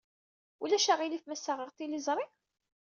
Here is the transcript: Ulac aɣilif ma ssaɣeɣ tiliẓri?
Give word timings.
Ulac 0.63 0.87
aɣilif 0.93 1.23
ma 1.25 1.35
ssaɣeɣ 1.39 1.69
tiliẓri? 1.71 2.25